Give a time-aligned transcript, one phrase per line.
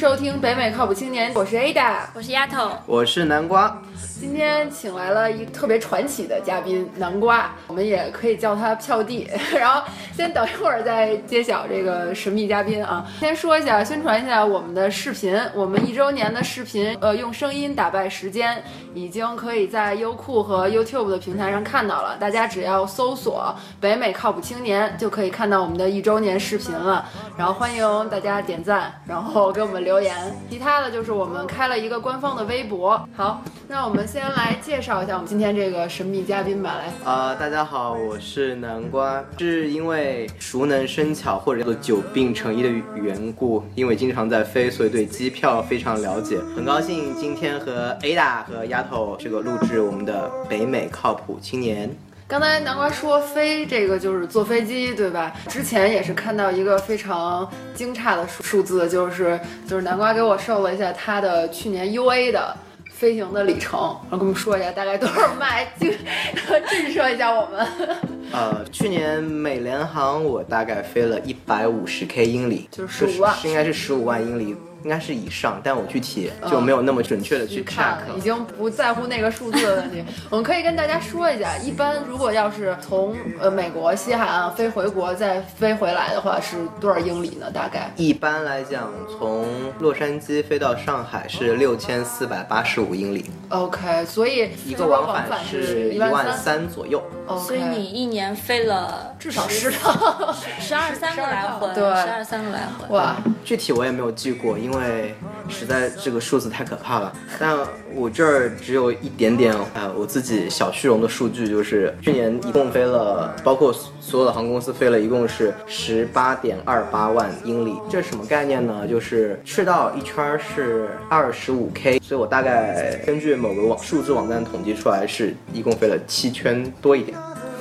[0.00, 3.82] 收听北美靠谱青年，我是 Ada，我是丫头，我是南瓜。
[4.20, 9.26] 今天请来了一特别传奇的嘉宾南瓜，我们也可以叫他票弟。
[9.58, 9.82] 然后
[10.14, 13.06] 先等一会儿再揭晓这个神秘嘉宾啊。
[13.18, 22.16] 先说一下，宣传一下我们的视频，我们一周年的视频，呃，用声音打败时间，已经可以在优酷和 YouTube 的平台上看到了。
[22.20, 27.06] 大家只要搜索“北美靠谱青年”，就可以看到我们的一周年视频了。
[27.38, 30.14] 然后欢迎大家点赞，然后给我们留言。
[30.50, 33.02] 其他的就是我们开了一个官方的微博。
[33.16, 34.06] 好，那我们。
[34.10, 46.38] 先来介绍一下我们今天这个神秘嘉宾吧，来啊，大家好，我是南瓜，是因为熟能生巧或者叫做久病成医的缘故，因为经常在飞，所以对机票非常了解。
[46.56, 51.88] 很高兴今天和 Ada 和丫头这个录制我们的北美靠谱青年。
[52.26, 55.32] 刚才南瓜说飞这个就是坐飞机，对吧？
[55.48, 62.56] 之前也是看到一个非常惊诧的数数字，就是就是南瓜给我瘦了一下他的去年 UA 的。
[63.00, 67.66] 飞行的里程，然后跟我们说一下大概多少迈，就震慑一下我们。
[68.30, 74.54] 呃，去年美联航我大概飞了一百五十 K 英里，就是十五万，应该是十五万英里。
[74.82, 80.04] 应该是以上，但我具体就没有那么准确的去看，已经不在乎那个数字的问题。
[80.28, 87.50] 我们可以跟大家说一下，一般如果要是从呃美国西海岸飞回国再飞回来的话，是多少英里呢？
[87.52, 89.46] 大概一般来讲，从
[89.78, 93.30] 洛杉矶飞到上海是六千四百八十五英里。
[93.50, 97.02] OK，所以一个往返是一万三左右。
[97.46, 102.96] 所以你一年飞了至少十趟，十二三个来回，对，十二三个来回。
[102.96, 105.14] 哇，具体我也没有记过，因因为
[105.48, 107.12] 实在这个数字太可怕了。
[107.38, 107.58] 但
[107.94, 117.74] 我这儿只有一点点呃我自己小虚荣的数据，就是去年一共飞了，包括所有的航空公司飞了一共是十八点二八万英里。
[117.90, 118.86] 这是什么概念呢？
[118.86, 127.18] 就是赤道一圈是二十五 K，所以我大概根据某个网数字网站统计出来，是一共飞了七圈多一点。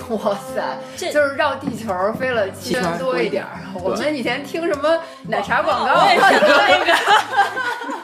[0.18, 0.78] 哇塞，
[1.12, 3.62] 就是绕地球飞了七圈多一点儿。
[3.75, 4.97] 我们以前听什么
[5.28, 6.06] 奶茶广告？
[6.06, 6.94] 那个。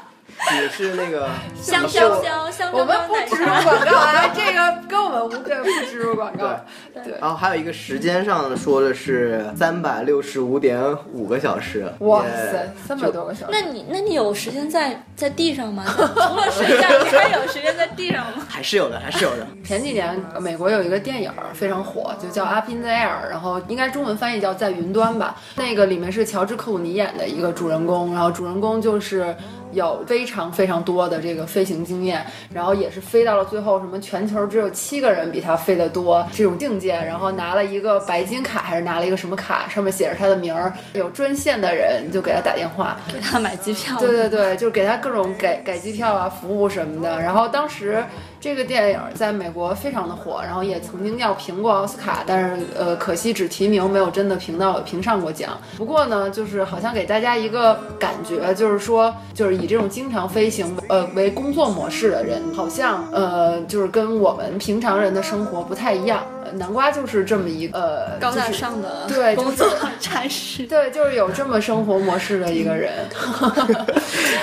[0.62, 1.28] 也是那个
[1.62, 6.48] 香香香香，我们不植入广告啊，这个跟我们无对，不植入广告。
[6.94, 7.18] 对对。
[7.20, 10.80] 然后还有一个时间上说的是三百六十五点
[11.12, 11.92] 五个小时。
[12.00, 13.52] 哇塞，三百多个小时。
[13.52, 15.84] 那你那你有时间在在地上吗？
[15.88, 18.46] 除了睡觉，你还有时间在地上吗？
[18.48, 19.48] 还是有的，还是有的。
[19.64, 25.36] 前几年美国有一个电影非常火，就叫《Up in the Air》，然后应该中文翻译叫在云端吧。
[25.56, 29.36] 那个里面是乔治克鲁尼演的一个主人公，然后主人公就是。
[29.76, 48.04] 有非常非常多的这个飞行经验，然后也是飞到了最后，什么全球只有七个人比他飞得多这种境界，然后拿了一个白金卡还是拿了一个什么卡，上面写着他的名儿，有专线的人就给他打电话，给他买机票，对对对，就是给他各种改改机票啊服务什么的，然后当时。
[48.38, 55.60] 这个电影在美国非常的火，然后也曾经要评过奥斯卡，但是呃，可惜只提名，没有真的评到评上过奖。
[55.76, 66.24] 不过呢，就是好像给大家一个感觉，就是说，就是以这种经常飞行呃为工作模式的人，好像呃就是跟我们平常人的生活不太一样。
[66.54, 69.68] 南瓜就是这么一个呃 高大上的对 工作
[70.00, 72.92] 差事，对，就是有这么生活模式的一个人。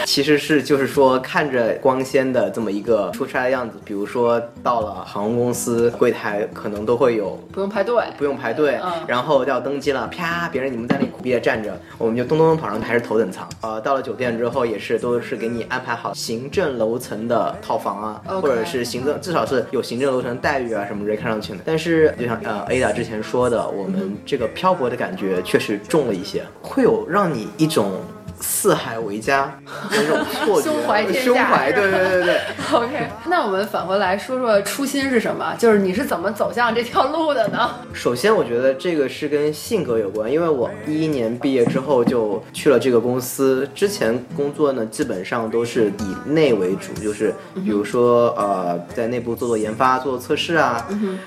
[0.04, 13.48] 其实是就是说看着光鲜的这么一个出差的样子，比如说到了航空公司柜台，可能都会有不用排队，不用排队，然后要登机了，啪，别人你们在那苦逼的站着，我们就咚咚咚跑上还是头等舱。
[13.60, 21.91] 呃，到了酒店之后也是都是给你安排好行政楼层的套房啊，或者是行政至少是有行政楼层待遇啊什么之类看上去的，但是。
[22.18, 28.00] 就像呃，Ada 之前说的，我们这个漂泊的感觉确实重了一些，会有让你一种。
[28.42, 29.56] 四海为家
[29.90, 32.40] 那种错觉， 胸怀天下，胸怀，对对对对。
[32.72, 35.54] OK，那我们返回来说说初心是什么？
[35.58, 37.70] 就是你是怎么走向这条路的呢？
[37.94, 50.86] 首先，我觉得这个是跟性格有关，因为我一一年毕业之后就去了这个公司，之前工作呢基本上都是以内为主，就是比如说呃在内部做做研发、做做测试啊。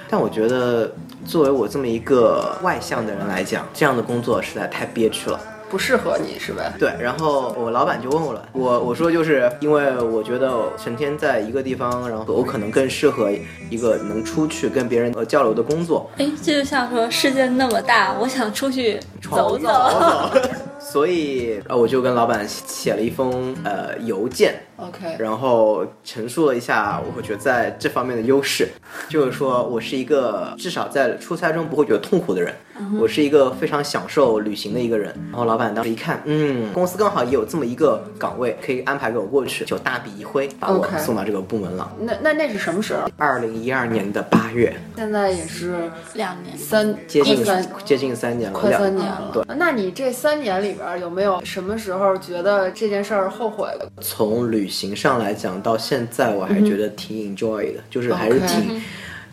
[0.10, 0.92] 但我觉得
[1.26, 5.40] 作为我这么一个外向的人来讲，这样的工作实在太憋屈了。
[5.70, 6.74] 不适合你是吧？
[6.80, 13.32] 对，然后我老板就问我了，我我说就是因为我觉得成天在一个地方，然后我可能更适合
[13.70, 16.10] 一个能出去跟别人呃交流的工作。
[16.18, 19.70] 哎，这就像说世界那么大，我想出去走走。
[20.80, 28.68] 所以呃，我就跟老板写了一封呃邮件，OK，然后陈述了一下我觉得在这方面的优势，
[29.10, 32.54] 就是说我是一个至少在出差中不会觉得痛苦的人。
[33.00, 35.14] 我是一个非常享受旅行的一个人。
[35.32, 41.92] 然后老板当时一看，嗯，公司刚好也有这么一个岗位可以安排给我过去，就大笔一挥把我送到这个部门了。
[42.00, 43.10] 那那那是什么时候？
[43.18, 46.58] 二零一二年的八月，现在也是两年。
[46.58, 49.32] 三接近三接近三年了，快两三年了。
[49.34, 53.92] 对，那你这三年里边有没有什么时候觉得这件事儿后悔了？
[54.02, 58.82] 从旅行上来讲，到现在我还觉得挺 enjoy 的，就是还是挺。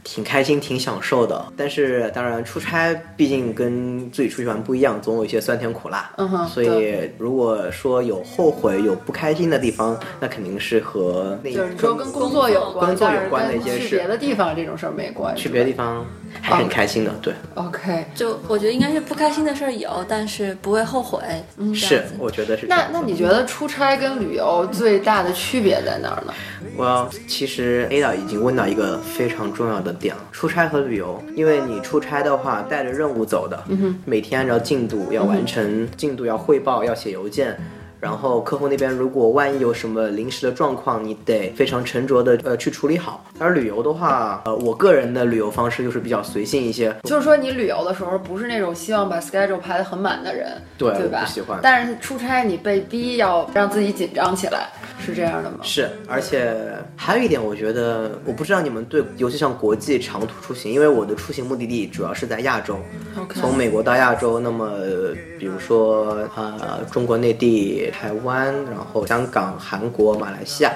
[0.05, 1.45] 挺开心，挺享受的。
[1.57, 6.11] 但是当然，出差毕竟跟自己出去玩不一样，总有一些酸甜苦辣。
[6.17, 15.35] 嗯哼所以如果说有后悔、有不开心的地方，那肯定是和那就是你说跟工作有关，工作有关的一些事去别的地方这种事儿没关。
[15.37, 16.05] 去别的地方
[16.41, 17.13] 还很开心的。
[17.23, 21.21] 对，OK，就我觉得应该是不开心的事儿有，但是不会后悔。
[21.57, 22.89] 嗯，是我觉得是那。
[22.93, 26.35] 那你觉得出差跟旅游最大的区别在哪儿呢？
[26.77, 33.63] 我其实 Ada 已经问到一个非常重要的点了，出差和旅游，因为你出差的话带着任务走的，
[34.05, 37.57] 每天按照进度要完成，进度要汇报，要写邮件。
[38.01, 43.25] 然后客户那边如果万一有什么临时的状况，你得非常沉着的呃去处理好。
[43.39, 51.21] 而旅游的话，呃，我个人的旅游方式就是比较随性一些，就是说你旅游的时候不是那种希望把 schedule 排得很满的人，对对吧？
[51.21, 54.67] 不喜欢但是出差你被逼要让自己紧张起来，
[55.03, 55.59] 是这样的吗？
[55.63, 56.57] 是，而且
[56.97, 62.79] 还有一点，我觉得我不知道你们对，尤其像国际长途出行，因为我的出行目的地主要是在亚洲
[63.35, 70.73] 从美国到亚洲，那么呃比如说呃中国内地、台湾，然后香港、韩国、马来西亚。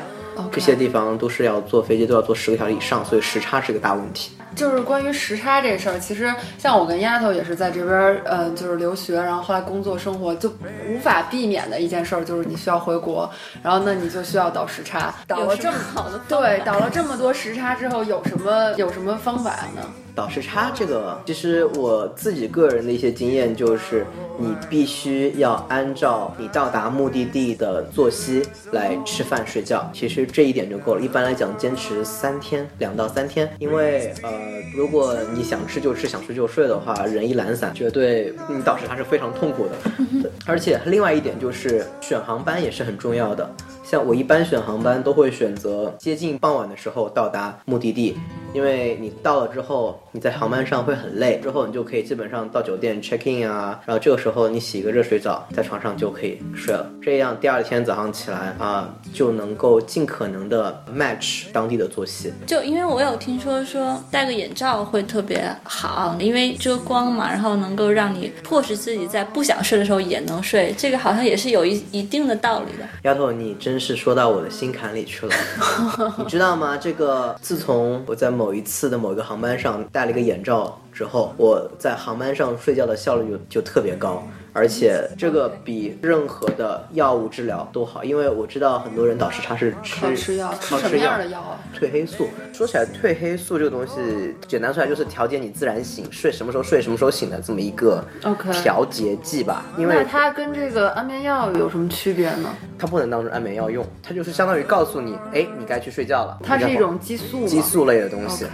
[0.52, 4.32] 这些地方都是要坐飞机，都要坐十个小时以上，所以时差是个大问题。
[4.56, 10.49] 就是关于时差这事儿，其实像我跟丫头也是在这边儿，呃，就是留学，然后后来工作生活，就
[10.88, 13.31] 无法避免的一件事儿，就是你需要回国，
[13.62, 19.82] 然后那你就需要倒时差，倒了这么好的对，倒了这么多时差之后，有什么有什么方法呢？
[20.14, 24.06] 倒时差这个，其实我自己个人的一些经验就是，
[24.38, 28.43] 你必须要按照你到达目的地的作息
[28.73, 29.91] 来吃饭睡觉。
[29.93, 31.03] 其实这一点就够了。
[31.03, 33.47] 一般来讲，坚持三天，两到三天。
[33.58, 34.31] 因为呃，
[34.75, 40.31] 如果你想吃就吃，想睡就睡的话，人一懒散，绝对你倒时他是非常痛苦的。
[40.46, 43.48] 而且另外一点就是选航班也是很重要的。
[43.88, 48.16] 像我一般选航班都会选择接近傍晚的时候到达目的地，
[48.52, 62.32] 因为你到了之后，你在航班上会很累，之后你就可以基本上到酒店 check in 啊，然后这个时候你洗一个热水澡，在床上就可以睡了，这样第二天早上起来啊就能够尽可能的 match 当地的作息。
[62.44, 72.84] 就因为我有听说说戴个眼罩会特别好，因为遮光嘛，然后能够让你迫使自己在不想睡的时候也能睡，这个好像也是有一一定的道理的。
[73.04, 75.34] 丫头，你真是说到我的心坎里去了。
[76.19, 76.76] 你知道吗？
[76.76, 84.26] 这个自从我在某一次的某一个航班上戴了一个眼罩之后，我在航班上睡觉的效率就就特别高。
[84.56, 91.61] 而且这个比任何的药物治疗都好，因为我知道很多人倒时差是吃吃药，吃什么样的药啊？
[91.79, 92.31] 褪黑素。
[92.55, 98.03] 说起来，褪黑素这个东西，简单说来就是调节你自然醒睡什么时候睡什么时候醒的这么一个
[98.50, 99.67] 调节剂吧。
[99.76, 102.49] 因那为它跟这个安眠药有什么区别呢？
[102.79, 106.39] 它不能当成安眠药用，它就是相当于告诉你，哎，你该去睡觉了。
[106.43, 107.46] 它是一种激素？
[107.46, 108.46] 激素类的东西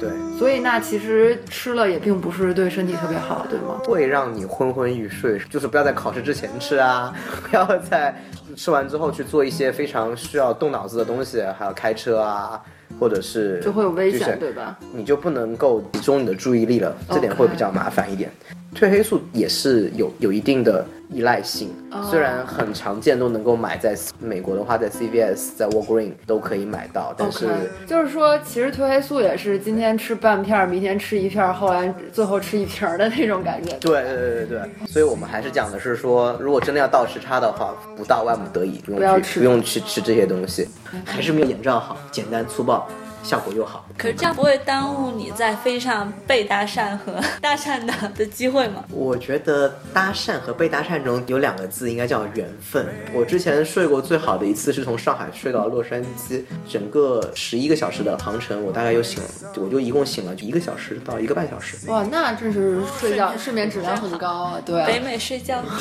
[0.00, 3.80] 对，所以那其实吃了也并不是对身体特别好，对吗？
[3.84, 7.14] 会让你昏昏欲睡， 就是不要在考试之前吃啊，
[7.48, 8.14] 不要在
[8.56, 12.60] 吃完之后去做一些非常需要动脑子的东西，还有开车啊，
[12.98, 14.78] 或者是就会有危险，对吧？
[14.92, 18.30] 你就不能够集中你的注意力了，这点会比较麻烦一点。
[18.74, 22.02] 褪黑素也是有有一定的依赖性，哦。
[22.10, 27.48] 虽然很常见，都能够买在美国的话，在 CVS、在 Walgreen 都可以买到，但是
[27.86, 33.76] 就是说，其实褪黑素也是今天吃半片儿，明天吃一片儿，后来最后吃一瓶儿的那种感觉。
[33.78, 40.68] 对对对对对，所以我们还是讲的是说，如果真的要倒时差的话，不到万不得已，不用不用去吃这些东西，
[41.04, 42.88] 还是没有眼罩好，简单粗暴，
[43.24, 43.84] 效果又好。
[43.98, 48.84] 可是这样不会耽误你在飞机上被搭讪和 搭讪的的机会吗？
[48.90, 52.86] 我觉得搭讪和被搭讪中有两个字应该叫缘分。
[53.12, 61.76] 我之前睡过最好的一次是从上海睡到洛杉矶，整个十一个小时的航程，我大概又醒了，我就一共醒了就一个小时到一个半小时。
[61.88, 64.60] 哇，那真是睡觉睡眠质量很高啊！
[64.64, 65.62] 对啊北美睡觉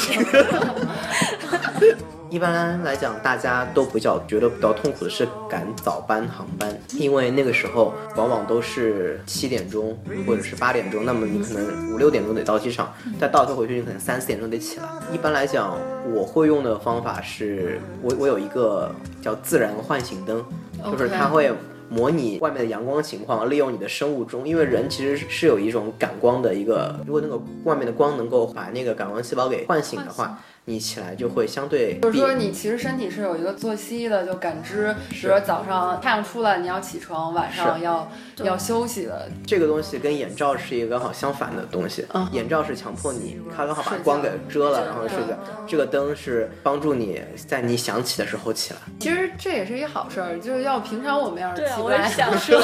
[2.33, 14.85] 一般来讲，大家都比较觉得比较痛苦的是赶早班航班，因为那个时候往往都是七点钟或者是八点钟，那么你可能五六点钟得到机场，再倒车回去你可能三四点钟得起来。
[15.13, 15.77] 一般来讲，
[16.11, 20.43] 我会用的方法是，我我有一个叫自然唤醒灯，
[20.91, 21.53] 就是它会。
[21.89, 39.29] 模拟外面的阳光情况，利用你的生物钟，因为人其实是有一种感光的一个，如果那个外面的光能够把那个感光细胞给唤醒的话，你起来就会相对就是说，你其实身体是有一个作息的，就感知，比如说早上太阳出来你要起床，晚上要要休息的。
[39.45, 42.05] 这个东西跟眼罩是一个刚好相反的东西。
[42.13, 45.37] 嗯眼罩是强迫你，它刚好把光给遮了，然后睡觉。
[45.67, 48.79] 这个灯是帮助你在你想起的时候起来。
[48.99, 52.61] 其实这也是一好事儿，就是要平常我们要是对啊我也起不来，想说，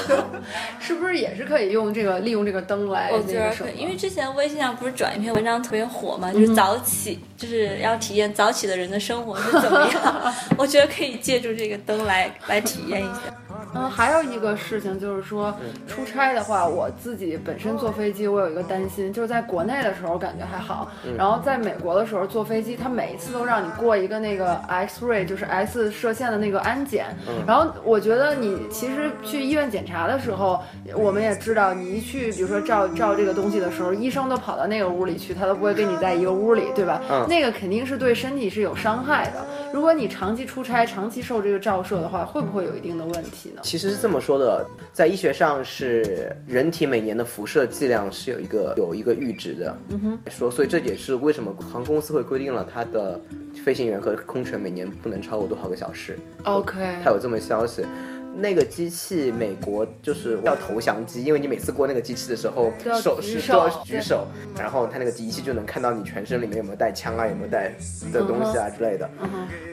[0.80, 3.68] 是不是也是可以用这个利用这个灯来我那个什么？
[3.68, 10.34] 觉得可以，因为之前微信上不是转一篇文章特别火嘛，就是早起，就是要要体验早起的人的生活是怎么样。
[10.58, 13.22] 我觉得可以借助这个灯来来体验一下。
[13.74, 15.56] 嗯，还有一个事情就是说，
[15.88, 27.06] 出差的话，我自己本身坐飞机，我有一个担心，就是在国内的时候感觉还好，然后在美国的时候坐飞机，他每一次都让你过一个那个 X-ray，就是 X 射线的那个安检。
[27.46, 30.60] 然后我觉得你其实去医院检查的时候，
[30.96, 37.02] 我们也知道，你一去，比如说照照这个东西的时候，医生都跑到那个屋里去，他都不会跟你在一个屋里，对吧？
[37.10, 39.46] 嗯那个肯定是对身体是有伤害的。
[39.72, 43.62] 如果你长期出差，长期受这个照射的话，会不会有一定的问题呢？
[43.64, 49.78] 其实是这么说的，在医学上是人体每年的辐射剂量是有一个有一个阈值的。
[49.90, 53.20] 嗯哼，说，所以这也是为什么航空公司会规定了它的
[53.64, 56.18] 飞行员和空乘每年不能超过多少个小时。
[56.44, 57.84] OK，它有这么消息。
[58.40, 64.28] 那个机器，美国就是叫投降机，因为你每次过那个机器的时候，手是都要举手，
[64.58, 67.74] 然后它那个机器就能看到你全身里面有没有带枪啊，有没有带
[68.12, 69.10] 的东西啊之类的。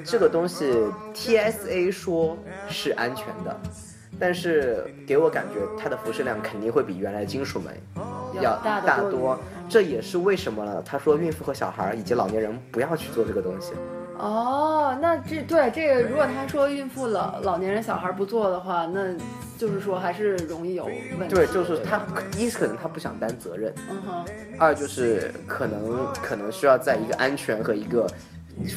[0.04, 0.74] 这个东西
[1.14, 2.36] TSA 说
[2.68, 3.60] 是安全的，
[4.18, 7.72] 但是给我感觉它的辐射量肯定会比原来的金属门
[8.40, 9.38] 要大多大多。
[9.68, 10.80] 这也是为什么呢？
[10.86, 13.72] 他说孕妇和小孩以及老年人不要去做这个东西。
[14.18, 19.14] 哦，那这对这个，如果他说孕妇、老老年人、小孩不做的话，那
[19.58, 20.84] 就是说还是容易有
[21.18, 21.34] 问题。
[21.34, 22.00] 对，就是他，
[22.36, 24.24] 一是可能他不想担责任，嗯哼，
[24.58, 28.06] 二就是可能可能需要在一个安全和一个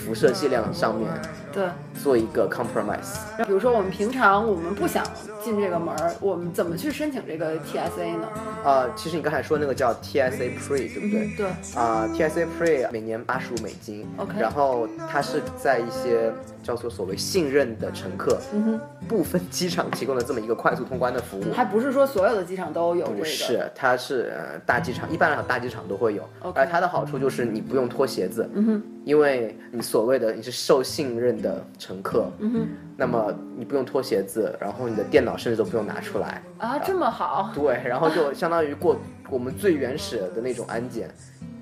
[0.05, 1.07] 辐射剂量上面
[1.53, 1.67] 对。
[2.01, 3.17] 做一个 compromise。
[3.45, 5.03] 比如说我们平常我们不想
[5.43, 8.27] 进这个门儿，我们怎么去申请这个 TSA 呢？
[8.63, 11.35] 啊、其实你刚才说那个叫 TSA Pre，对不对？
[11.35, 16.31] 对，啊、t s a Pre 每年八十五美金 OK 然后它是在一些
[16.63, 21.53] 叫做所谓信任的乘客，嗯哼，部分机场提供的这么一个快速通关的服务。
[21.53, 23.17] 还不是说所有的机场都有这个。
[23.19, 26.23] 不是，它是呃大机场，一般来讲大机场都会有。
[26.43, 32.67] OK 而它的好处就是你不用脱鞋子，嗯哼，因为你所谓的你是受信任的乘客，嗯哼，
[32.97, 38.95] 那么你不用脱鞋子，然后你的电脑甚至都不用拿出来，啊，这么好，对，然后就相当于过
[39.29, 41.09] 我们最原始的那种安检，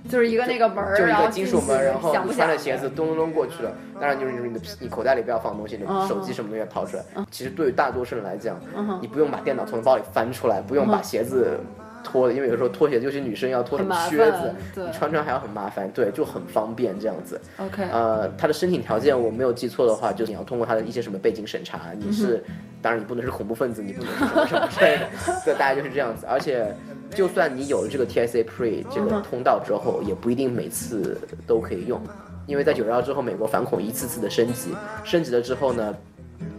[0.10, 3.72] 就是一个那个门儿，就一个金属门，然后穿着鞋子咚咚咚过去了。
[4.00, 7.04] 当然就是你的你口袋里不要放东西，你手机什么东西掏出来。
[7.32, 8.60] 其实对于大多数人来讲，
[9.02, 11.60] 你不用把电脑从包里翻出来，不用把鞋子
[12.08, 17.40] 脱的，因为有时候脱鞋，尤其女生要脱什么靴子，你穿穿还要很麻烦，对，就很方便这样子。
[17.58, 22.42] OK，呃，他的申请条件我没有记错的话，就是你要通过他的一些什么背景审查，你是，
[22.82, 25.10] 当然你不能是恐怖分子，你不能是什么什么之类的，
[25.44, 26.26] 对，大概就是这样子。
[26.26, 26.74] 而且，
[27.12, 32.02] 就算你有了这个 TSA Pre 这个通道之后，也不一定每次都可以用，
[32.46, 35.96] 因为在九幺之后，美国反恐一次次的升级，升级了之后呢，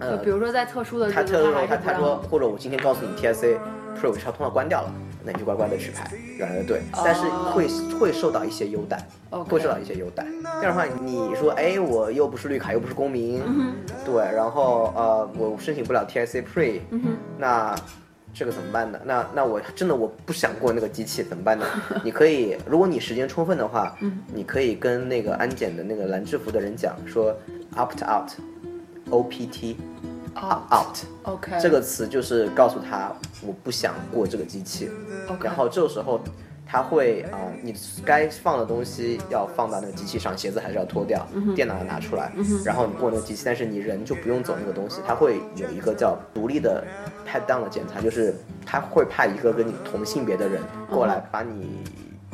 [0.00, 3.56] 呃比，如说在特殊的，他特说还是不让他他说，或者我今天告诉你 TSA
[3.96, 4.92] Pro 这条通道关掉了，
[5.24, 7.68] 那你就乖乖的去排原来的队，但是会
[7.98, 8.98] 会受到一些优待，
[9.30, 10.26] 会受到一些优待。
[10.60, 13.72] 这样的话，你说哎，我又不是绿卡，又不是公民，嗯
[14.04, 16.80] 对，然后呃，我申请不了 TSA Pre，、
[17.38, 17.74] 那。
[18.34, 19.00] 这个怎么办呢？
[19.04, 21.64] 那那我真的我不想过那个机器怎么办呢？
[22.04, 27.34] 你可以，如果你时间充分的话，嗯你可以跟那个安检的那个蓝制服的人讲说
[27.74, 33.12] opt out，O P T 哦 out，OK 这个词就是告诉他
[33.46, 34.90] 我不想过这个机器
[35.28, 36.20] ，OK 然后这个时候
[36.66, 42.32] 他会啊、呃你该放的东西要放到那个机器上，鞋子还是要脱掉，嗯电脑要拿出来，
[42.64, 46.84] 然后你过那个机器，但是你人就不用走那个东西，他会有一个叫独立的
[47.26, 51.82] pat down 的检查，就是他会派一个跟你同性别的人过来把你。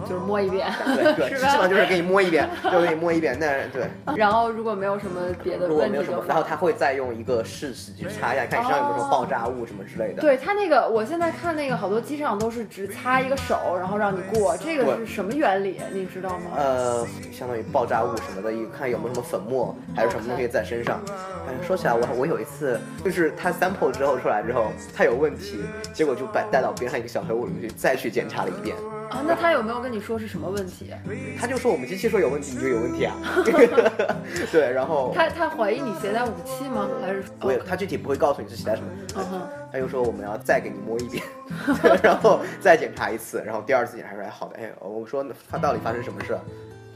[0.02, 0.66] 就是摸一遍，
[1.16, 1.68] 对基本上？
[1.70, 3.36] 就是给你摸一遍， 就给你摸一遍。
[3.38, 10.20] 那对，然后如果没有什么别的如果问题的没有什么，然后，他会再用一个试纸去擦一下，看你身上有没有什么爆炸物什么之类的。
[10.20, 15.80] 对他那个，我现在看那个好多机上都是只擦一个手，然后让你过，这个是什么原理？
[15.92, 16.50] 你知道吗？
[16.56, 21.00] 呃，相当于爆炸物什么的，一看有没有什么粉末，还是什么东西在身上。
[21.46, 28.76] 哎，说起来，我我有一次就是他 sample 之后出来之后，他有问题，结果就把带到边上一个小黑屋里面去再去检查了一遍。
[29.10, 30.90] 啊，那他有没有跟你说是什么问题？
[31.38, 33.14] 他就说我们机器说有问题，你就有问题啊。
[34.50, 36.88] 对，然后他他怀疑你携带武器吗？
[37.02, 38.88] 还是不会，他具体不会告诉你是携带什么。
[39.70, 41.22] 他就说我们要再给你摸一遍，
[42.02, 46.38] 然后再检查一次，然后第二次检查出来好的，哎，我说他到底发生什么事？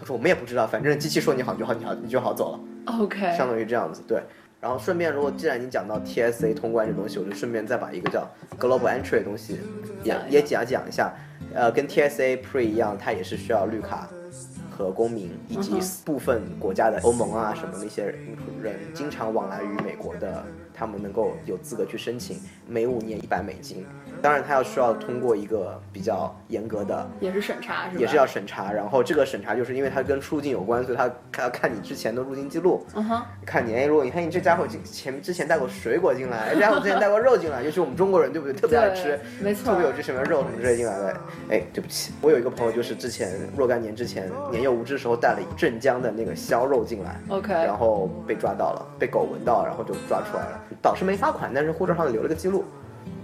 [0.00, 2.60] 他说我们也不知道，反正机器说你好你就好，你好你就好走了。
[2.98, 4.22] OK，相当于这样子，对。
[4.60, 9.60] 然后顺便，如果既然你讲到 TSA 通关这东西，我就顺便再把一个叫 Global Entry 的东西
[10.02, 11.12] 也也讲讲一下。
[11.54, 14.08] 呃，跟 TSA Pre 一样，它也是需要绿卡
[14.70, 18.04] 和公民，以及部分国家的欧盟啊什么那些
[18.62, 22.36] 人经常往来于美国的，他们能够有资格去申请，
[22.68, 23.84] 每五年一百美金。
[24.20, 28.00] 当然，他要需要通过一个比较严格的也是审查是吧？
[28.00, 38.54] 也是要审查，然后这个审查就是因为它跟出入境有关，所以他他要看你之前的入境记录，嗯哼，看你哎，如果你看你这家伙进前之前带过水果进来，这家伙之前带过肉进来，尤其我们中国人对不对？
[38.54, 41.16] 特别爱吃，没错特别有这什么肉什么之类进来的。
[41.50, 52.57] 哎，对不起，我有一个朋友就是之前若干年之前年幼无知的时候带了镇江的那个销肉进来 OK 然后被抓到了，被狗闻到，然后就抓出来了，倒是没罚款，但是护照上留了个记录。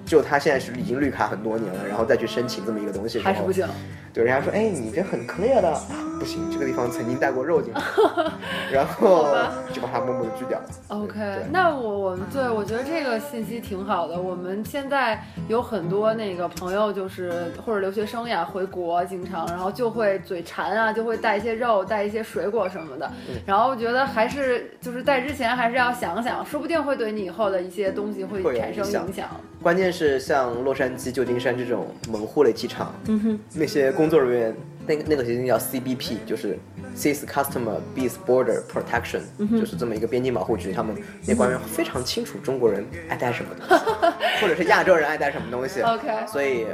[0.04, 3.66] 就他现在是已经绿卡很多年了，然后再去申请这么一个东西，还是不行。
[4.12, 5.82] 对，人家说，哎，你这很 clear 的，啊
[6.20, 7.80] 不行，这个地方曾经带过肉进来，
[8.70, 9.26] 然后
[9.73, 10.64] 就把它默默的拒掉了。
[10.87, 11.18] OK，
[11.50, 14.20] 那我我们对我觉得这个信息挺好的。
[14.20, 23.11] 我们现在有很多那个朋友，就是或者留学生呀，回国经常，然后就会嘴馋啊，就会带一些肉，带一些水果什么的。
[23.28, 29.28] 嗯然后我觉得还是就是带之前还是要想想，说不定会对你以后的一些东西会产生影响影响。
[29.61, 36.58] 关键是像洛杉矶、旧金山这种门户类机场，嗯哼，那些工作人员，那个那个协定叫 CBP，就是
[36.96, 39.20] Sales Customer Base Border Protection，、
[39.58, 40.72] 就是这么一个边境保护局。
[40.72, 43.84] 他们那官员非常清楚中国人爱带什么东西，
[44.42, 45.80] 或者是亚洲人爱带什么东西。
[45.82, 46.66] OK 所以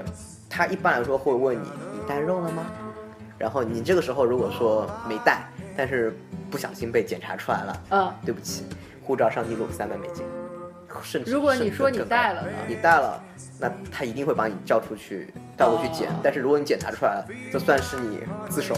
[0.49, 2.65] 他一般来说会问你，你带肉了吗？
[3.39, 5.47] 然后你这个时候如果说没带，
[5.77, 6.13] 但是
[6.51, 8.65] 不小心被检查出来了，嗯，对不起，
[9.03, 10.25] 护照上记录三百美金，
[11.03, 12.49] 甚至如果你说你带了呢？
[12.69, 13.23] 你带了，
[13.59, 16.09] 那他一定会把你叫出去，带过去检。
[16.09, 18.75] 哦但是如果你检查出来了，这算是你自首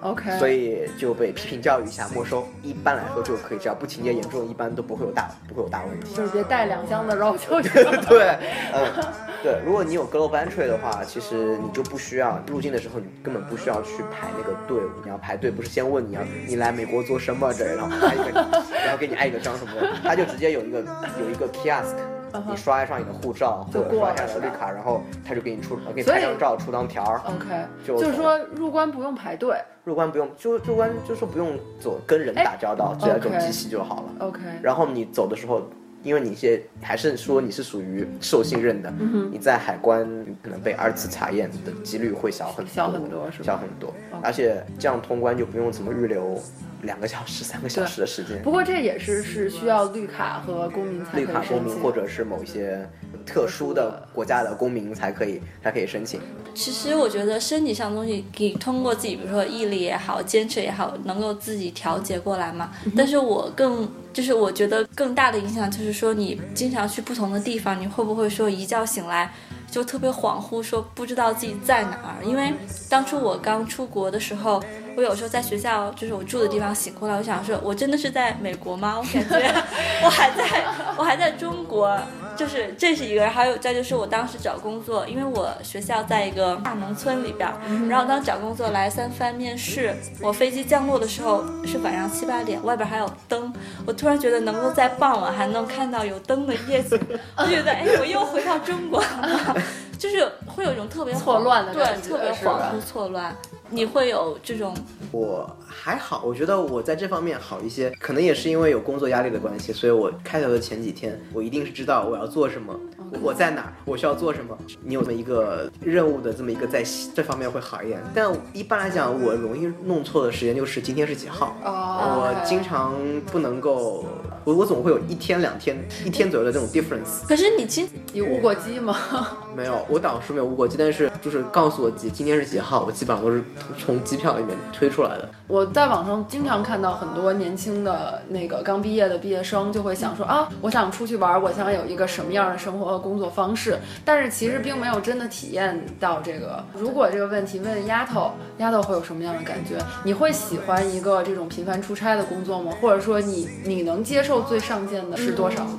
[0.00, 2.46] ，OK，所以就被批评教育一下，没收。
[2.62, 6.14] 一般来说就可以，只要不情节严重，一般都不会有大不会有大问题。
[6.14, 7.72] 就是别带两箱的肉就行。
[8.08, 8.38] 对，
[8.72, 9.04] 嗯，
[9.42, 14.90] 对，如果你有 global entry 的话，其实你就不需要入境的时候，你根本不需要去排那个队伍。
[15.04, 18.40] 你要排队，不是先问你要你来美国做什么这，然后拍一个，
[18.84, 20.78] 然后给你按一个章什么的，他就直接有一个
[21.20, 21.94] 有一个 kiosk。
[22.32, 27.20] 嗯你刷一刷你的护照，或者刷一下你的绿卡，然后他就给你出，给你拍张照，出张条儿。
[27.26, 27.46] OK，
[27.86, 29.56] 就就是说入关不用排队。
[29.84, 34.26] 入关不用，就入关就说不用走跟人打交道，只要这种机器就好了。
[34.26, 35.62] OK，然后你走的时候，
[36.02, 40.06] 因为你些还是说你是属于受信任的，嗯你在海关
[40.42, 43.94] 可能被二次查验的几率会小很多，小很多是吧小很多。
[44.22, 46.38] 而且这样通关就不用怎么预留
[46.82, 48.42] 两个小时、三个小时的时间。
[48.42, 52.88] 不过这也是是需要绿卡和公民才可以绿卡公民申请或者是某一些
[53.26, 56.20] 特殊的国家的公民才可以才可以申请。
[56.54, 62.70] 其实我觉得身体上的东西，可以通过自己，比如说毅力也好，坚持也好，能够自己调节过来嘛。
[62.96, 69.32] 但是我更就是我觉得更大的影响就是说，你经常去不同的地方，你会不会说一觉醒来
[69.70, 72.24] 就特别恍惚，说不知道自己在哪儿？
[72.24, 72.52] 因为
[72.88, 74.60] 当初我刚出国的时候，
[74.98, 78.96] 我有时候在学校，就是我住的地方醒过来，我想说，我真的是在美国吗？
[78.98, 79.64] 我感觉
[80.02, 80.64] 我还在，
[80.96, 81.96] 我还在中国。
[82.36, 87.48] 就是这是一个，还有再就是我当时找工作，因为我学校在一个大农村里边，
[87.88, 93.52] 然后当找工作来三藩面试，我飞机降落的时候是晚上七八点，外边还有灯，
[93.86, 96.98] 我突然觉得能够在傍晚还能看到有灯的夜景，
[97.36, 99.56] 我觉得哎，我又回到中国了，
[99.98, 103.36] 就是会有一种特别错乱的对感，觉特别恍惚错乱，
[103.70, 104.74] 你会有这种
[105.12, 112.78] 我还好，我觉得我在这方面好一些，可能也是因为有工作压力的关系，所以我开头的前几天，我一定是知道我要做什么，
[113.22, 114.56] 我在哪儿，我需要做什么。
[114.82, 116.82] 你有这么一个任务的这么一个在
[117.14, 121.56] 这方面会好一点，但一般来讲，我容易弄错的时间就是今天是几号。
[121.64, 122.94] 哦我经常
[123.30, 124.04] 不能够，
[124.44, 127.26] 我我总会有一天两天一天左右的这种 difference。
[127.26, 128.96] 可是你今你误过机吗？
[129.56, 133.42] 没有，我导师没有误过机，但是就是告诉我几今天是几号，我基本上都是
[133.78, 135.28] 从机票里面推出来的。
[135.48, 146.62] 我在网上经常看到很多年轻的那个刚毕业的毕业生就会想说啊，我想出去玩，我想有一个什么样的生活和工作方式，但是其实并没有真的体验到这个。
[146.74, 149.76] 如果这个问题问丫头，丫头会有什么样的感觉？
[150.04, 152.72] 你会喜欢一个这种频繁出差的工作吗？
[152.80, 155.78] 或者说你你能接受最上限的是多少呢？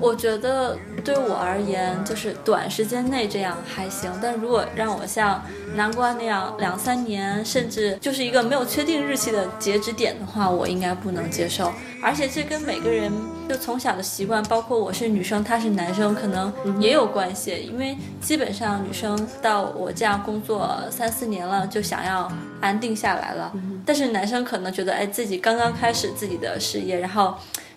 [0.00, 5.40] 我觉得对我而言，就是短时间内这样还行，但如果让我像
[5.76, 11.72] 南瓜那样两三年，甚至就是一个没有确定日期的截止点的话，我应该不能接受。
[12.02, 13.10] 而且这跟每个人
[13.48, 17.52] 就从小的习惯，包括我是女生，他是男生，可能也有关系。
[17.62, 22.30] 因为基本上女生到我这样工作三四年了，就想要
[22.60, 23.52] 安定下来了，
[23.86, 27.32] 但是男生可能觉得，哎，自己刚刚开始自己的事业，然后。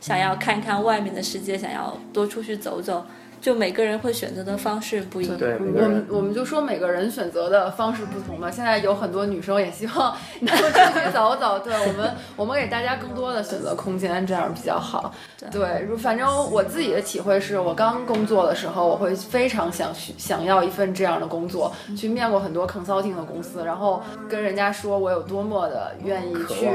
[0.08, 3.06] 想要看看外面的世界，想要多出去走走。
[3.48, 5.38] 就每个人会选择的方式不一样。
[5.38, 8.52] 对，我们我们就说每个人选择的方式不同吧。
[8.52, 11.58] 现在有很多女生也希望能够出去走走。
[11.60, 15.14] 对我们，我们给大家更多的选择空间，这样比较好。
[15.50, 26.70] 对，如反正我自己的体会是，我刚工作的时候，我会非常想去想要一份这样的工作，去面过很多 consulting 的公司，然后跟人家说我有多么的愿意去，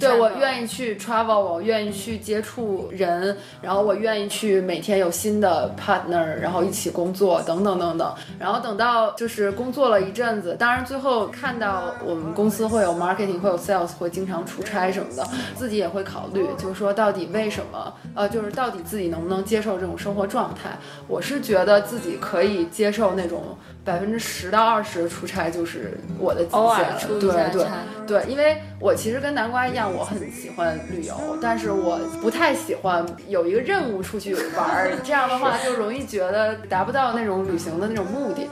[0.00, 6.13] 对我愿意去 travel，我愿意去接触人，然后我愿意去每天有新的 part。
[6.14, 20.78] 那儿，然后一起工作，等等等等，然后等到就是工作了一阵子，当然最后看到我们公司会有 marketing，会有 sales，会经常出差什么的，自己也会考虑，就是说到底为什么，呃，就是到底自己能不能接受这种生活状态？
[21.08, 23.58] 我是觉得自己可以接受那种。
[23.84, 27.66] 百分之十到二十的出差就是我的极限了，对对
[28.06, 38.48] 对，因为我其实跟南瓜一样，我很喜欢旅游，但是我不太喜欢有一个任务出去玩儿，这样的话就容易觉得达不到那种旅行的那种目的。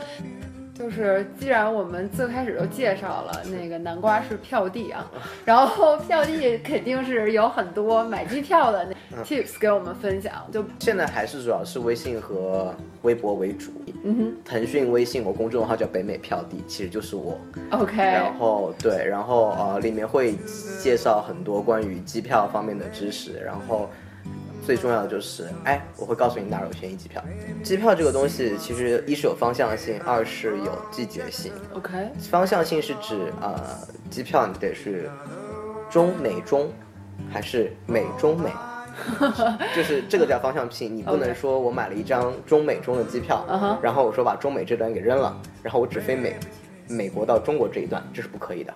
[0.83, 5.09] 就是既然我们最开始就介绍了那个南瓜是票地啊，
[5.45, 10.33] 然后票地肯定是有很多买机票的那 tips 给我们分享。
[10.51, 13.71] 就现在还是主要是微信和微博为主。
[14.03, 17.39] 嗯哼，腾讯微信我公众号叫北美票地，其实就是我。
[17.71, 17.97] OK。
[18.03, 20.35] 然后对，然后呃里面会
[20.81, 23.89] 介绍很多关于机票方面的知识，然后。
[24.65, 27.23] 最重要的就是，哎，我会告诉你哪儿有便宜机票。
[27.63, 31.53] 机票这个东西，其实一是有方向性，二是有季节性。
[31.75, 33.55] OK，方向性是指呃，
[34.09, 35.11] 机票你得是
[35.91, 36.71] 中美中，
[37.31, 38.51] 还是美中美，
[39.75, 40.97] 就是这个叫方向性。
[40.97, 43.45] 你不能说我买了一张中美中的机票，
[43.83, 46.37] 然后我说把中美这段给扔了，然后我只飞美
[46.89, 48.73] 美国到中国这一段，这是不可以的。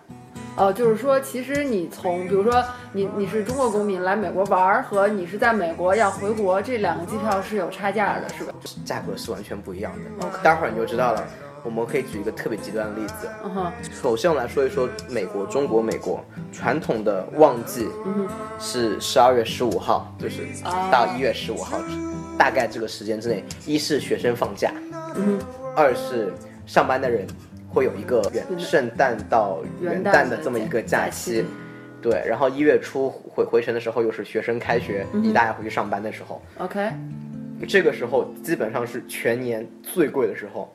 [0.56, 8.54] 呃，就是说，其实你从，比如说你你是中国公民来美国玩儿，和你是在美国要回国，这两个机票是有差价的，是吧？
[8.84, 10.28] 价格是完全不一样的。
[10.42, 11.22] 待会儿你就知道了。
[11.62, 13.28] 我们可以举一个特别极端的例子。
[13.42, 13.72] 嗯哼。
[13.92, 17.88] 首先我们来说一说美国、中国、美国传统的旺季
[18.60, 20.46] 是十二月十五号，就是
[20.90, 21.76] 到一月十五号，
[22.38, 24.72] 大概这个时间之内，一是学生放假，
[25.16, 25.38] 嗯，
[25.74, 26.32] 二是
[26.66, 27.26] 上班的人。
[27.76, 31.44] 会有一个元圣诞到元旦的这么一个假期，
[32.00, 36.90] 对，然后一月初回回程的时候又是学生开学，你大家回去上班的时候，OK，
[37.68, 40.74] 这个时候基本上是全年最贵的时候。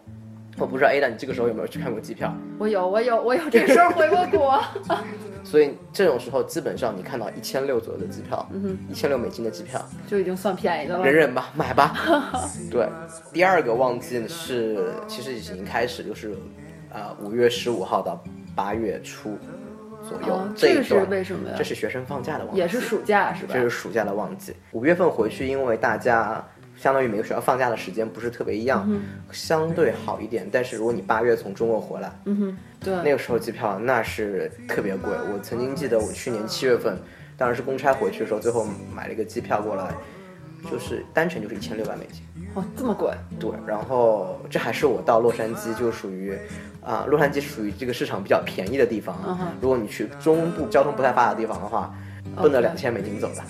[0.57, 2.31] 我不知道 Ada，你这个时候有没有去看过机票？
[2.59, 4.61] 我有，我有，我有这个时候回过国。
[5.43, 11.03] 所以这种时候基本上你看到一千六左右的机票，嗯，一千六美金的机票就已经算便宜的了。
[11.03, 11.95] 忍忍吧，买吧。
[12.69, 12.87] 对，
[13.33, 16.35] 第二个旺季是其实已经开始，就是。
[16.93, 18.21] 啊，五月十五号到
[18.56, 19.38] 八月初
[20.08, 21.56] 左右，这个是为什么呀？
[21.58, 23.54] 这是学生放假的旺季，也是暑假是吧？
[23.54, 24.54] 这是暑假的旺季。
[24.71, 26.45] 五月份回去，因为大家
[26.77, 28.89] 相当于每个学校放假的时间不是特别一样，
[29.32, 30.47] 相对好一点。
[30.51, 35.12] 但是如果你八月从中国回来，嗯哼，对，那个时候机票那是特别贵。
[35.34, 36.97] 我曾经记得我去年七月份，
[37.38, 39.93] 当时是公差回去的时候，最后买了一个机票过来，
[40.69, 42.23] 就是单程就是一千六百美金。
[42.53, 43.11] 哦，这么贵？
[43.39, 46.37] 对，然后这还是我到洛杉矶就属于。
[46.83, 49.15] 啊，洛杉矶属于这个市场比较便宜的地方。
[49.61, 51.93] 如果你去中部交通不太发达的地方的话，
[52.41, 53.43] 奔着两千美金走的。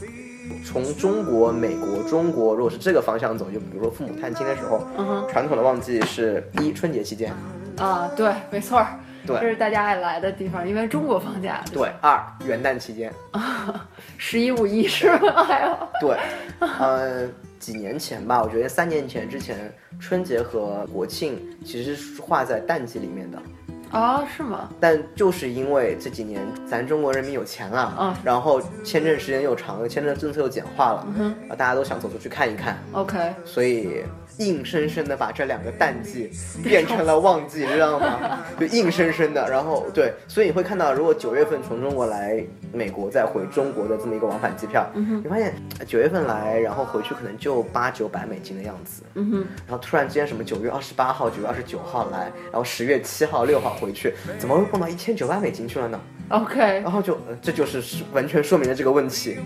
[0.66, 4.86] 从中国、美国、中国，如果是这个方向走，就比如说父母探亲的时候，
[5.30, 7.34] 传统的旺季是一春节期间。
[7.78, 8.86] 啊，对，没错，
[9.26, 11.64] 对，这是大家爱来的地方，因为中国放假。
[11.72, 13.14] 对，二元旦期间。
[14.18, 15.46] 十一五一是吗？
[15.46, 15.78] 还有。
[16.02, 16.18] 对，
[16.60, 17.34] 嗯。
[17.62, 23.42] 几年前吧，我觉得三年前之前，春节和国庆其实是划在淡季里面的。
[23.92, 24.70] 啊，是吗？
[24.80, 32.78] 但就是因为这几年咱中国人民有钱了，嗯，然后签证时间又长了，签证政策又简化了，嗯啊，大家都想走出去看一看。
[32.94, 34.04] OK，所以。
[34.42, 36.32] 硬生生的把这两个淡季
[36.64, 38.40] 变成了旺季，知道吗？
[38.60, 45.54] 就硬生生的，然后对，所以你会看到，如果九月份从中国来美国再回中国的这么一个往返机票，你发现
[45.86, 49.36] 九月份来，然后回去可能就八九百美金的样子，嗯哼，
[49.68, 56.00] 然后突然之间什么九月二十八号、九月二十九号来，然后十月七号、六号回去，怎么会蹦到一千九百美金去了呢
[56.30, 59.38] ？OK，然后就呃这就是是完全说明了这个问题。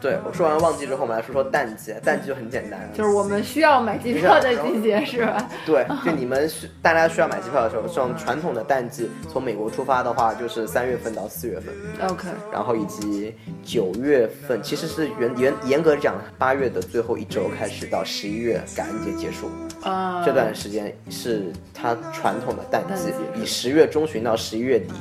[0.00, 1.94] 对我说完旺季之后，我们来说说淡季。
[2.02, 5.48] 淡季就很简单，就是我们需要买机票的季节是吧？
[5.66, 11.74] 对，就你们需大家需要买机票的时候，像传统的淡季，从美国出发的话，就是三月份到四月份
[12.08, 19.50] ，OK，然后以及九月份，其实是严严严格讲，八月的最后一周开始到十一月感恩节结束，
[19.82, 24.92] 啊，这段时间是它传统的淡季淡季，以十月中旬到十一月底，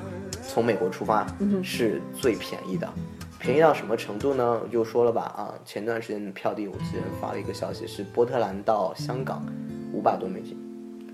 [0.47, 2.87] 从美国出发嗯是最便宜的。
[3.41, 4.61] 便宜到什么程度呢？
[4.63, 9.43] 我就说了吧，啊，前段时间的票地我之前发了一个消息，是波特兰到香港
[9.91, 10.55] 五百多美金，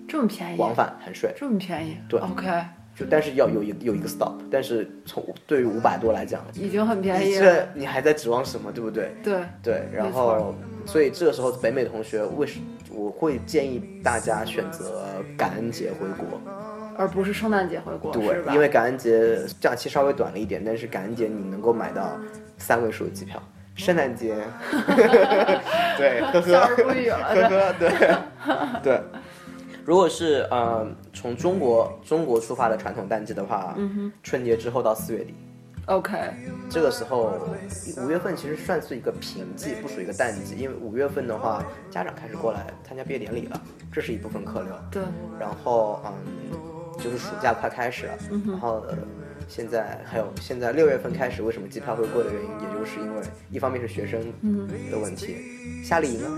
[0.08, 1.34] 这么便宜，往返含税。
[1.38, 2.46] 这么便宜，对，OK，
[2.94, 9.14] 就但是要有一有一个 stop，但是从对于五百多来讲，已经很便宜了，这你还在指望什么，对不对？
[9.24, 10.54] 对，对，然后
[10.86, 12.60] 所以这个时候北美同学为什
[12.92, 16.42] 我会建议大家选择感恩节回国，
[16.98, 22.18] 而不是圣诞节回国，是对，因为感恩节假期稍微短了一点，但是感恩节你能够买到
[22.58, 23.42] 三位数的机票。
[23.76, 24.36] 圣诞节，
[25.98, 26.76] 对，呵呵，呵
[27.48, 27.92] 呵，对，
[28.82, 29.02] 对。
[29.86, 35.36] 如果是呃从中国中国出发的传统淡季的话，嗯春节之后到四月底
[35.86, 36.18] ，OK，
[36.70, 37.40] 这个时候
[37.98, 44.74] 五月份其实算是一个平季，不属于一个淡季，因为五月份的话，家长开始过来参加毕业典礼了，这是一部分客流。
[44.92, 45.04] 对，
[45.40, 46.60] 然后嗯，
[46.98, 48.98] 就是暑假快开始了，嗯然后呃，
[49.48, 54.22] 现在还有现在六月份开始，为什么机票会贵的原因，也就是因为一方面是学生
[54.92, 55.38] 的问题，
[55.84, 56.30] 夏令营啊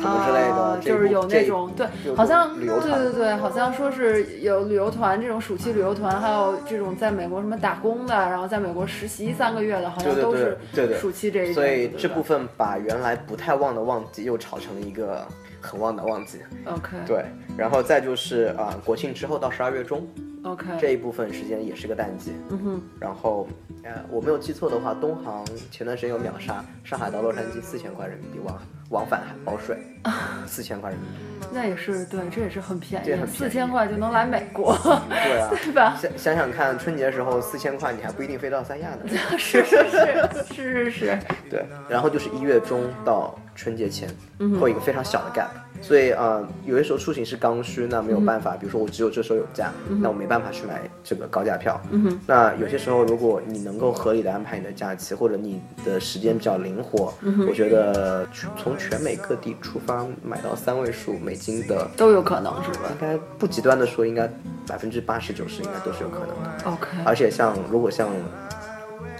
[0.00, 15.26] 什么之类的，啊，就是有那种对，好像对旅游团对对，好像说是有旅游团这种暑期旅游团，还有这种在美国什么打工的，然后在美国实习三个月的，好像对对对都是对对暑期这一所以这部分把原来不太旺的旺季又炒成了一个
[15.60, 16.38] 很旺的旺季。
[16.66, 17.24] OK 对，
[17.56, 20.06] 然后再就是啊、国庆之后到十二月中
[20.44, 22.32] OK 这一部分时间也是个淡季。
[22.48, 23.46] 嗯哼，然后
[23.84, 28.58] 呃，我没有记错的话，东航前段时间有秒杀，上海到洛杉矶四千块人民币往
[28.90, 29.76] 往返还包税，
[30.46, 31.46] 四千块人民币。
[31.52, 34.76] 那也是对，这也是很便宜，四千块就能来美国，
[35.08, 35.96] 对啊， 对吧？
[36.00, 39.00] 想想想看，春节时候四千块，你还不一定飞到三亚呢。
[39.36, 41.18] 是是是是是是，
[41.50, 45.48] 对，然后就是一月中到春节前，嗯会有一个非常小的 gap。
[45.82, 51.80] 所以呃，有些时候出行是刚需，那没有办法，比如说我只有这时候有假，那我没办法去买这个高价票。
[51.90, 58.26] 嗯那有些时候，如果你能够合理的安排你的假期，或者你的时间比较灵活，嗯我觉得
[58.58, 64.28] 从全美各地出发买到三位数美金的，都有可能是吧应该不极端的说，应该
[64.66, 66.70] 百分之八十九十应该都是有可能的。
[66.70, 68.08] ？OK 而且像如果像，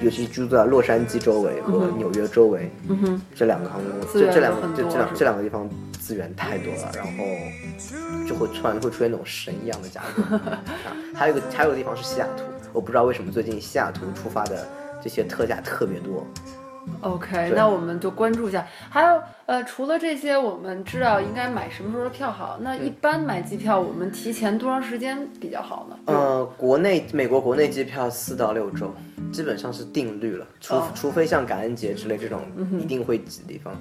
[0.00, 7.24] 尤其居住在洛杉矶周围和纽约周围，嗯哼，这两个航空公司，这这两个这这两这两个地方资源太多了，然后
[8.26, 10.36] 就会突然会出现那种神一样的价格。
[10.36, 10.62] 啊
[11.14, 14.66] 还有一个还有个地方是西雅图，我不知道为什么最近西雅图出发的
[15.02, 16.26] 这些特价特别多。
[17.00, 18.66] OK，那我们就关注一下。
[18.88, 22.58] 还有呃，除了这些，我们知道应该买什么时候的票好。
[22.60, 25.96] 那一般买机票，我们提前多长时间比较好呢？
[26.06, 28.94] 呃，国内美国国内机票四到六周，
[29.32, 32.42] 基本上是定律了，除、哦除非像感恩节之类这种
[32.78, 33.74] 一定会挤的地方，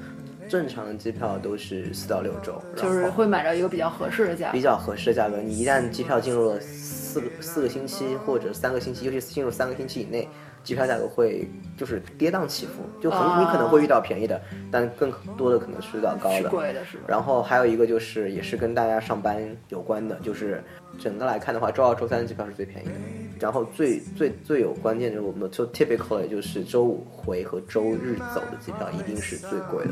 [0.50, 4.62] 正常的机票都是四到六周，就是会买到一个比较合适的价比。
[4.62, 5.38] 较合适的价格。
[5.38, 10.28] 你一旦机票进入了四个四个星期或者三个星期，尤其是进入三个星期以内，
[10.70, 16.48] 机票价格会就是跌宕起伏，就很、啊你可能会遇到便宜的，但更多的可能是遇到高的。
[16.48, 17.06] 贵的是吧？
[17.08, 20.64] 然后还有一个就是也是跟大家上班有关的，就是
[21.00, 22.94] 整个来看的话，周二、周三的机票是最便宜的。
[23.40, 29.92] 然后最最最有关键的，我们就 typically 就是周五回和周日走的机票一定是最贵的。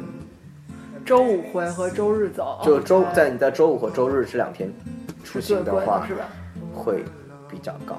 [1.03, 4.71] 周五回和周日走，就周在你在周五和周日这两天
[5.23, 6.29] 出行话的，是吧？
[6.75, 7.03] 会
[7.49, 7.97] 比较高。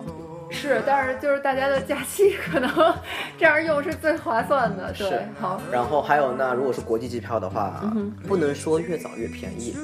[0.51, 2.71] 是，但是就是大家的假期可能
[3.39, 4.93] 这样用是最划算的。
[4.93, 7.83] 对是，好，然后还有呢如果是国际机票的话，
[8.27, 9.77] 不能说越早越便宜，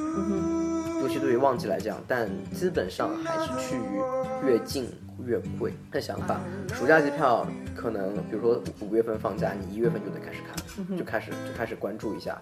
[1.01, 4.91] 尤其对于旺季来讲，但基本上还是趋于越近
[5.27, 6.41] 越贵的想法。
[6.73, 7.47] 暑假机票
[7.77, 12.41] 可能比如说五月份放假，你一月份就得开始看，就开始就开始关注一下。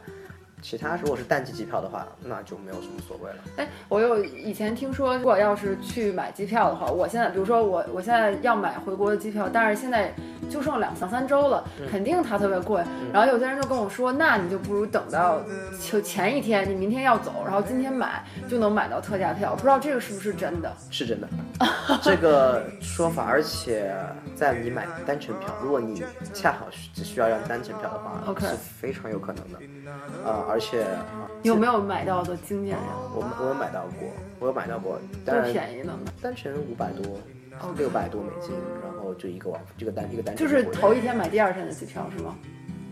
[0.62, 3.36] 其他如果是淡季机票的话，那就没有什么所谓了。
[3.56, 10.14] 哎，我有以前听说，如果要是去买机票的话，我现在比如说我我现在要买回国的机票，但是现在
[10.48, 12.82] 就剩两三三周了，肯定它特别贵。
[13.12, 15.42] 然后有些人就跟我说，那你就不如等到
[15.90, 19.54] 就前一天，你明天要走，然后今天买就能买到特价票。
[19.56, 20.72] 不知道这个是不是真的？
[20.90, 21.28] 是真的，
[22.02, 23.94] 这个说法，而且
[24.34, 29.58] 在你买单程票，如果你恰好是只需要一张单程票的话 OK 是非常有可能的。
[30.24, 30.86] 呃，而且
[31.42, 32.88] 有没有买到的经验呀？
[33.14, 35.98] 我我有买到过，我有买到过，当多然便宜的呢？
[36.20, 37.18] 单程五百多，
[37.76, 42.36] 六百多美金，然后就一个往这个单一个单就是头一天买第二天的机票是吗？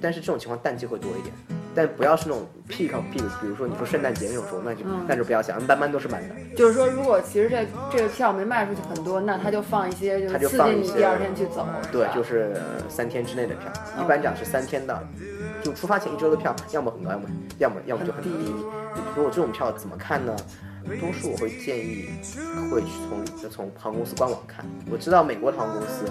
[0.00, 1.35] 但是这种情况淡季会多一点，
[1.74, 6.35] 但不要是那种 peak of peak，比如说你说圣诞节那种时候，那就、嗯那就不要想，班班都是满的。
[6.56, 11.66] 就是说，如果其实这这个票没卖出去很多，那他就放一些，就他就放你第二天去走。
[11.92, 13.70] 对，就是呃三天之内的票，
[14.02, 15.09] 一般讲是三天的，
[15.62, 17.26] 就出发前一周的票，要么很高，要么
[17.59, 18.52] 要么要么就很低很低。
[19.14, 20.35] 如果这种票怎么看呢？
[20.85, 22.09] 多数我会建议
[22.71, 24.64] 会去从从航空公司官网看。
[24.90, 26.05] 我知道美国航空公司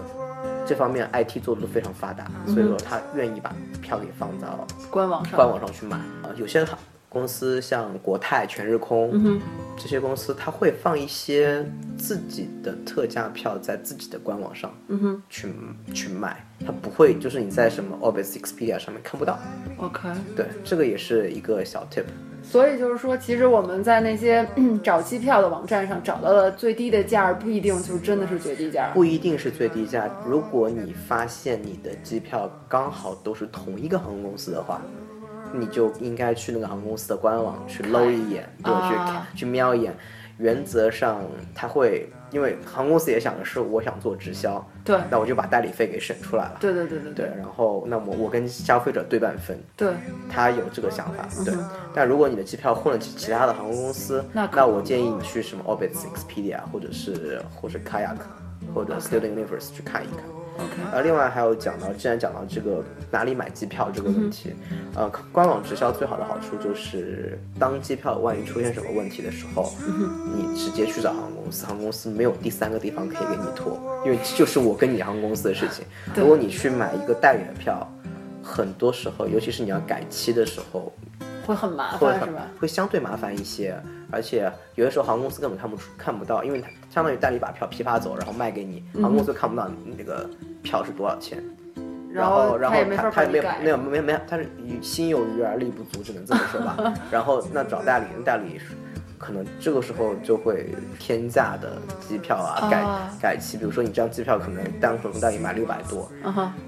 [0.65, 6.29] 这方面 IT 做的都非常发达，所以说他愿意把票给放到官网上，官网上去买啊。
[6.35, 6.77] 有些航
[7.09, 9.41] 公司像国泰、全日空、嗯
[9.81, 11.65] 这些公司，它会放一些
[11.97, 14.71] 自己的特价票在自己的官网上，
[15.29, 15.47] 去
[15.93, 19.39] 去卖，它不会就是你在什么 Orbis Expedia 上面看不到。
[19.77, 20.09] ，OK。
[20.35, 22.03] 对，这个也是一个小 tip。
[22.49, 28.91] 所以就是说，其实我们在那些嗯找机票的网站上找到的最低的价儿，不一定就是真的是最低价儿。
[28.93, 30.09] 不一定是最低价。
[30.25, 34.81] 如果你发现你的机票刚好都是同一个航空公司的话，
[35.53, 39.95] 你就应该去那个航空公司的官网去搂一眼，对，去去瞄一眼。
[40.39, 41.21] 原则上，
[41.53, 46.57] 他会因为航空公司也想的是，我想做直销，对，那我就把代理费给省出来了。
[46.59, 49.93] 对对对对对，然后那么我跟消费者对半分，对，
[50.29, 51.53] 他有这个想法，对。
[51.93, 58.17] 但如果你的机票混了其其他的航空公司，那那我建议你去什么 Orbit Expedia 或者是或者 Kayak
[58.73, 60.23] 或者 Student Universe 去看一看。
[60.91, 64.53] 呃，另外还有讲到，既然讲到这个哪里买机票这个问题，
[64.95, 69.71] 呃，官网直销最好的好处就是，当机票万一出现什么问题的时候，
[70.35, 75.85] 你直接去找航空公司，航空公司没有第三个地方可以给你拖，因为就是我跟你航空公司的事情。
[76.15, 77.87] 如果你去买一个代理的票，
[78.43, 80.91] 很多时候，尤其是你要改期的时候，
[81.45, 82.47] 会很麻会很烦是吧？
[82.59, 83.79] 会相对麻烦一些，
[84.11, 90.29] 而且有的时候航空公司根本看不出看不到，因为它相当于代理把票批发走，然后卖给你，航空公司看不到你那个
[90.63, 91.43] 票是多少钱。
[92.11, 94.49] 然后然后他也没法他他也没有没有没有没有，他是
[94.81, 96.75] 心有余而力不足，只能这么说吧。
[97.11, 98.59] 然后那找代理，代理
[99.19, 106.09] 可能这个时候就会天价的机票啊，改啊改期，比如说你这张机票可能单从代理买六百多，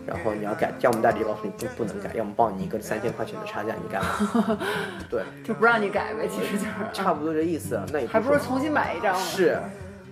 [0.05, 4.59] 然后你要改，要么代理告诉你不不能改，要么报你一个三千块钱的差价，你改吗？
[5.09, 7.75] 对，就不让你改呗，其实就是， 差不多这意思。
[7.75, 9.15] 啊那也还不如重新买一张。
[9.15, 9.57] 是，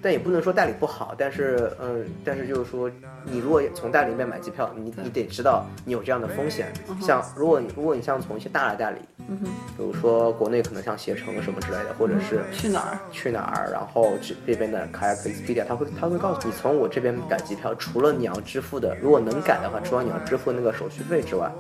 [0.02, 2.90] 但也不能说代理不好，但是嗯，但是就是说，
[3.26, 6.72] 你如果从代理里面买机票，你你得知道你有这样的风险。
[7.02, 9.46] 像如果你如果你像从一些大的代理，嗯哼，
[9.78, 13.00] 比如说国内可能像携程什么之类的，或者是去哪儿？
[13.12, 21.52] 去哪儿，然后这这边的 Kayak Expedia，他会他会告诉你，从我这边改机票，除了你要支付的，如果能改的话，除了你要支付那个手续费之外，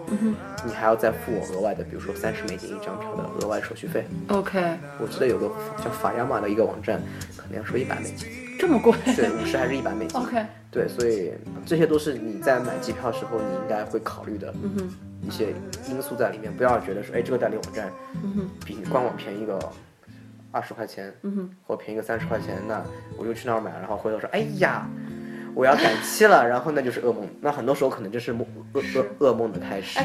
[0.65, 4.06] 你还要再付我额外的，比如说三十美金一张票的额外手续费。
[4.30, 4.60] OK，
[5.00, 5.48] 我记得有个
[5.84, 7.02] 叫法亚马的一个网站，
[7.38, 8.28] 可能要收一百美金，
[8.60, 10.19] 这么贵对，五十还是一百美金。
[10.19, 11.32] ？OK，对，所以
[11.65, 14.91] 这些都是你在买机票时候你应该会考虑的嗯
[15.26, 15.54] 一些
[15.88, 17.89] 因素在里面，不要觉得说，哎，这个代理网站
[18.65, 19.58] 比官网便宜个
[20.52, 22.84] 二十块钱，嗯哼，或便宜个三十块钱，那
[23.17, 24.86] 我就去那儿买，然后回头说，哎呀。
[25.56, 27.28] 我要改期了，然后那就是噩梦。
[27.41, 30.00] 那很多时候可能就是梦噩噩噩梦的开始。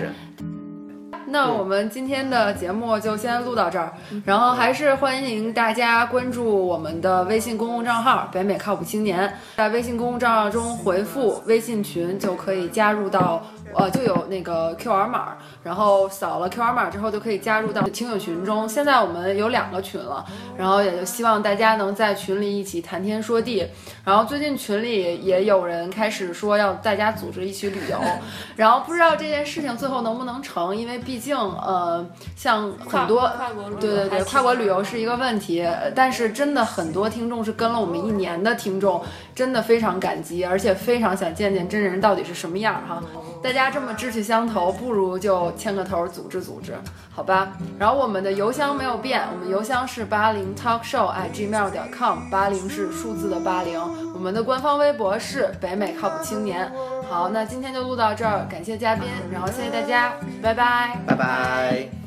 [1.35, 3.93] 那我们今天的节目就先录到这儿，
[4.25, 13.43] 然后还是欢迎大家关注我们的微信公共账号“北美靠谱青年”，在微信公共账号中回复微信群就可以加入到。
[13.75, 18.69] 呃，就有那个 QR 码，然后扫了 QR 码之后就可以加入到听友群中。
[18.69, 20.25] 现在我们有两个群了，
[20.57, 23.67] 然后也就希望大家能在群里一起谈天说地。
[24.05, 27.99] 然后最近群里也有人开始说要大家组织一起旅游，
[28.57, 32.05] 然后不知道这件事情最后能不能成，因为毕竟呃，
[32.37, 33.31] 像很多
[33.81, 39.03] 对对对，跨国旅游是一个问题，呃但是真的很多听众是跟了我们一年的听众，
[39.35, 43.03] 真的非常感激，而且非常想见见真人到底是什么样哈。
[43.43, 46.75] 大家这么志趣相投，不如就牵个头组织组织，
[47.13, 47.53] 好吧？
[47.79, 53.79] 然后我们的邮箱没有变，我们邮箱是八零 talk show at gmail 点 com，八零是数字的八零。
[54.15, 56.71] 我们的官方微博是北美靠谱青年。
[57.11, 60.99] 好，那今天就录到这儿，感谢嘉宾，然后谢谢大家，拜拜。
[61.07, 62.04] 拜拜。